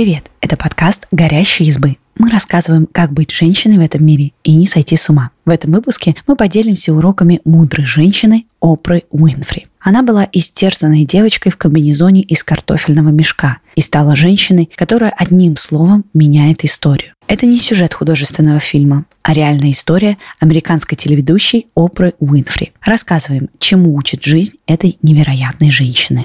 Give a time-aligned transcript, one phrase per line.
[0.00, 0.30] Привет!
[0.40, 1.98] Это подкаст «Горящие избы».
[2.16, 5.30] Мы рассказываем, как быть женщиной в этом мире и не сойти с ума.
[5.44, 9.66] В этом выпуске мы поделимся уроками мудрой женщины Опры Уинфри.
[9.78, 16.06] Она была истерзанной девочкой в комбинезоне из картофельного мешка и стала женщиной, которая одним словом
[16.14, 17.12] меняет историю.
[17.26, 22.72] Это не сюжет художественного фильма, а реальная история американской телеведущей Опры Уинфри.
[22.80, 26.24] Рассказываем, чему учит жизнь этой невероятной женщины.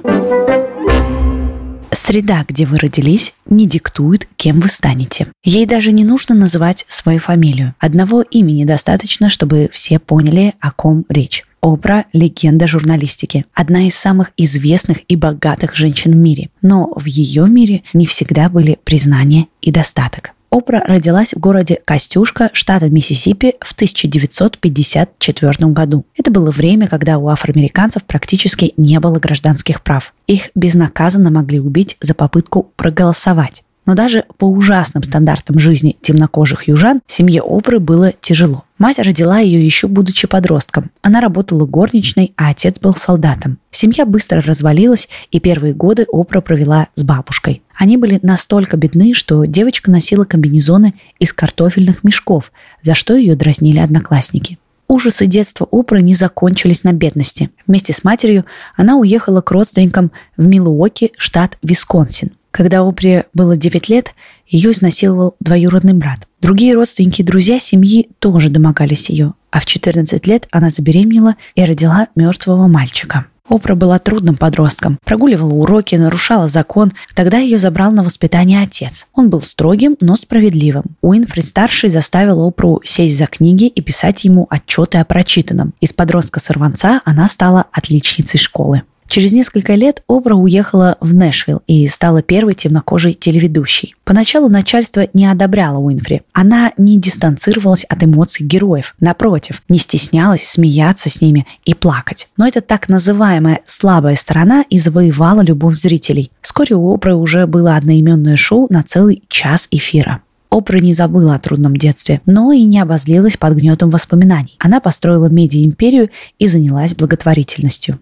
[1.95, 5.27] Среда, где вы родились, не диктует, кем вы станете.
[5.45, 7.73] Ей даже не нужно называть свою фамилию.
[7.79, 11.45] Одного имени достаточно, чтобы все поняли, о ком речь.
[11.61, 16.49] Опра– легенда журналистики, одна из самых известных и богатых женщин в мире.
[16.61, 20.34] Но в ее мире не всегда были признание и достаток.
[20.55, 26.05] Опра родилась в городе Костюшка, штата Миссисипи в 1954 году.
[26.15, 30.13] Это было время, когда у афроамериканцев практически не было гражданских прав.
[30.27, 33.65] Их безнаказанно могли убить за попытку проголосовать.
[33.85, 38.63] Но даже по ужасным стандартам жизни темнокожих южан семье Опры было тяжело.
[38.77, 40.91] Мать родила ее еще будучи подростком.
[41.01, 43.57] Она работала горничной, а отец был солдатом.
[43.71, 47.61] Семья быстро развалилась, и первые годы Опра провела с бабушкой.
[47.75, 53.79] Они были настолько бедны, что девочка носила комбинезоны из картофельных мешков, за что ее дразнили
[53.79, 54.57] одноклассники.
[54.87, 57.49] Ужасы детства Опры не закончились на бедности.
[57.65, 62.31] Вместе с матерью она уехала к родственникам в Милуоки, штат Висконсин.
[62.55, 64.15] Когда Опре было 9 лет,
[64.47, 66.25] ее изнасиловал двоюродный брат.
[66.39, 71.65] Другие родственники и друзья семьи тоже домогались ее, а в 14 лет она забеременела и
[71.65, 73.25] родила мертвого мальчика.
[73.49, 76.93] Опра была трудным подростком, прогуливала уроки, нарушала закон.
[77.13, 79.05] Тогда ее забрал на воспитание отец.
[79.13, 80.85] Он был строгим, но справедливым.
[81.01, 85.73] Уинфрид-старший заставил Опру сесть за книги и писать ему отчеты о прочитанном.
[85.81, 88.83] Из подростка-сорванца она стала отличницей школы.
[89.07, 93.95] Через несколько лет Обра уехала в Нэшвилл и стала первой темнокожей телеведущей.
[94.03, 96.23] Поначалу начальство не одобряло Уинфри.
[96.33, 98.95] Она не дистанцировалась от эмоций героев.
[98.99, 102.27] Напротив, не стеснялась смеяться с ними и плакать.
[102.37, 106.31] Но эта так называемая слабая сторона и завоевала любовь зрителей.
[106.41, 110.21] Вскоре у Обры уже было одноименное шоу на целый час эфира.
[110.49, 114.55] Опра не забыла о трудном детстве, но и не обозлилась под гнетом воспоминаний.
[114.59, 117.99] Она построила медиа-империю и занялась благотворительностью.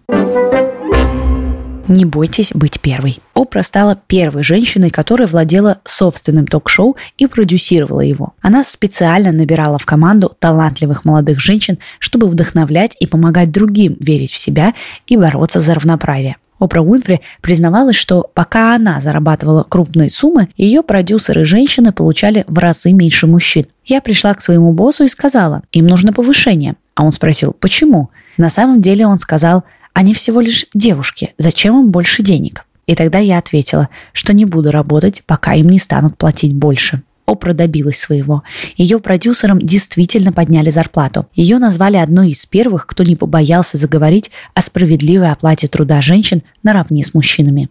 [1.86, 3.18] Не бойтесь быть первой.
[3.34, 8.32] Опра стала первой женщиной, которая владела собственным ток-шоу и продюсировала его.
[8.40, 14.38] Она специально набирала в команду талантливых молодых женщин, чтобы вдохновлять и помогать другим верить в
[14.38, 14.72] себя
[15.06, 16.36] и бороться за равноправие.
[16.58, 23.26] Опра Уинфри признавалась, что пока она зарабатывала крупные суммы, ее продюсеры-женщины получали в разы меньше
[23.26, 23.66] мужчин.
[23.84, 26.76] Я пришла к своему боссу и сказала, им нужно повышение.
[26.94, 28.08] А он спросил, почему?
[28.38, 31.32] На самом деле он сказал, они всего лишь девушки.
[31.38, 32.66] Зачем им больше денег?
[32.86, 37.02] И тогда я ответила, что не буду работать, пока им не станут платить больше.
[37.26, 38.42] Опра добилась своего.
[38.76, 41.26] Ее продюсерам действительно подняли зарплату.
[41.32, 47.02] Ее назвали одной из первых, кто не побоялся заговорить о справедливой оплате труда женщин наравне
[47.02, 47.70] с мужчинами.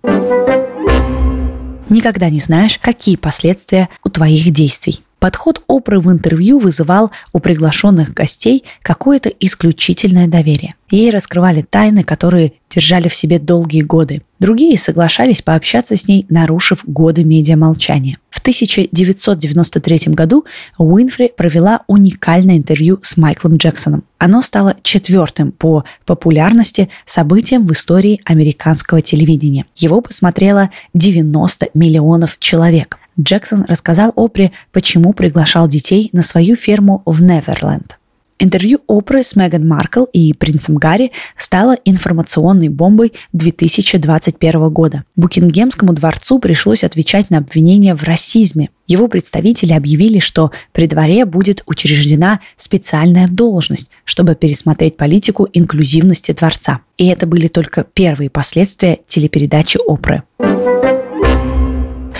[1.89, 5.01] Никогда не знаешь, какие последствия у твоих действий.
[5.23, 10.75] Подход Опры в интервью вызывал у приглашенных гостей какое-то исключительное доверие.
[10.91, 14.21] Ей раскрывали тайны, которые держали в себе долгие годы.
[14.39, 18.17] Другие соглашались пообщаться с ней, нарушив годы медиамолчания.
[18.29, 20.43] В 1993 году
[20.77, 24.03] Уинфри провела уникальное интервью с Майклом Джексоном.
[24.17, 29.67] Оно стало четвертым по популярности событием в истории американского телевидения.
[29.77, 32.99] Его посмотрело 90 миллионов человек.
[33.19, 37.97] Джексон рассказал Опре, почему приглашал детей на свою ферму в Неверленд.
[38.39, 45.03] Интервью Опры с Меган Маркл и принцем Гарри стало информационной бомбой 2021 года.
[45.15, 48.69] Букингемскому дворцу пришлось отвечать на обвинения в расизме.
[48.85, 56.81] Его представители объявили, что при дворе будет учреждена специальная должность, чтобы пересмотреть политику инклюзивности дворца.
[56.97, 60.23] И это были только первые последствия телепередачи Опры.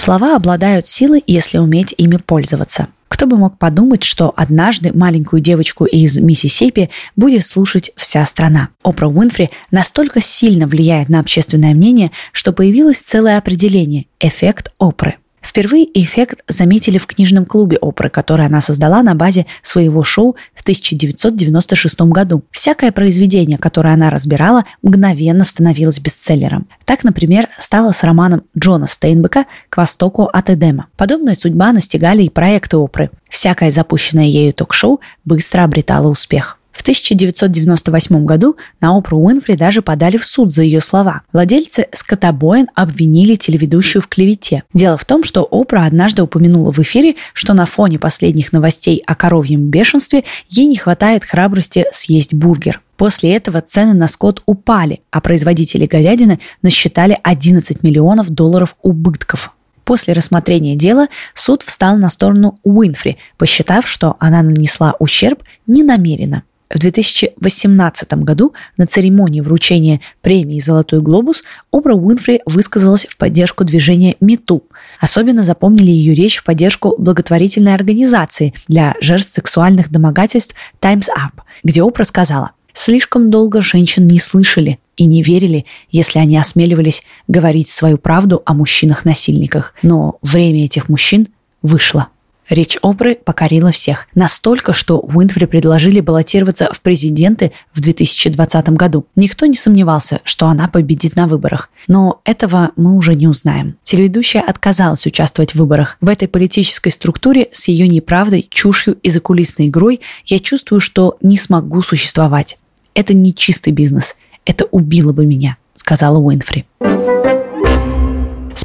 [0.03, 2.89] Слова обладают силой, если уметь ими пользоваться.
[3.07, 8.67] Кто бы мог подумать, что однажды маленькую девочку из Миссисипи будет слушать вся страна.
[8.83, 15.19] Опра Уинфри настолько сильно влияет на общественное мнение, что появилось целое определение– эффект Опры.
[15.43, 20.61] Впервые эффект заметили в книжном клубе Опры, который она создала на базе своего шоу в
[20.61, 22.43] 1996 году.
[22.49, 26.67] Всякое произведение, которое она разбирала, мгновенно становилось бестселлером.
[26.85, 30.87] Так, например, стало с романом Джона Стейнбека «К востоку от Эдема».
[30.95, 33.11] Подобная судьба настигали и проекты Опры.
[33.29, 36.57] Всякое запущенное ею ток-шоу быстро обретало успех.
[36.73, 41.21] В 1998 году на Опру Уинфри даже подали в суд за ее слова.
[41.31, 44.63] Владельцы скотобоин обвинили телеведущую в клевете.
[44.73, 49.15] Дело в том, что Опра однажды упомянула в эфире, что на фоне последних новостей о
[49.15, 52.81] коровьем бешенстве ей не хватает храбрости съесть бургер.
[52.97, 59.55] После этого цены на скот упали, а производители говядины насчитали 11 миллионов долларов убытков.
[59.83, 66.43] После рассмотрения дела суд встал на сторону Уинфри, посчитав, что она нанесла ущерб ненамеренно.
[66.73, 74.15] В 2018 году на церемонии вручения премии «Золотой глобус» Обра Уинфри высказалась в поддержку движения
[74.19, 74.63] МИТУ.
[74.99, 81.83] Особенно запомнили ее речь в поддержку благотворительной организации для жертв сексуальных домогательств Times Up, где
[81.83, 87.99] Опра сказала– Слишком долго женщин не слышали и не верили, если они осмеливались говорить свою
[87.99, 89.75] правду о мужчинах-насильниках.
[89.83, 91.27] Но время этих мужчин
[91.61, 92.07] вышло.
[92.49, 94.07] Речь Опры покорила всех.
[94.15, 99.05] Настолько, что Уинфри предложили баллотироваться в президенты в 2020 году.
[99.15, 101.69] Никто не сомневался, что она победит на выборах.
[101.87, 103.77] Но этого мы уже не узнаем.
[103.83, 105.97] Телеведущая отказалась участвовать в выборах.
[106.01, 111.37] В этой политической структуре с ее неправдой, чушью и закулисной игрой я чувствую, что не
[111.37, 112.57] смогу существовать.
[112.93, 114.15] Это не чистый бизнес.
[114.45, 116.65] Это убило бы меня, сказала Уинфри.